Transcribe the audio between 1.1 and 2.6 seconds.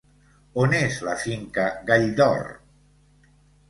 finca "Gall d'Or"?